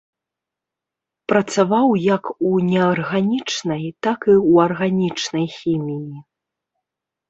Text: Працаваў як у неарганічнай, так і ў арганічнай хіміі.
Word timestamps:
Працаваў 1.31 1.87
як 2.17 2.23
у 2.37 2.51
неарганічнай, 2.71 3.83
так 4.03 4.19
і 4.33 4.35
ў 4.51 4.53
арганічнай 4.69 5.47
хіміі. 5.61 6.15